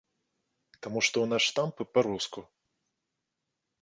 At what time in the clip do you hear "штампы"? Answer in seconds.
1.49-1.83